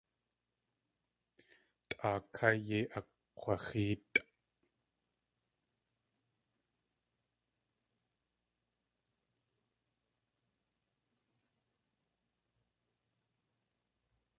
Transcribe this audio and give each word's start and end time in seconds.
Tʼaa 1.89 2.19
ká 2.35 2.47
yei 2.67 2.83
akg̲waxéetʼ. 2.97 4.15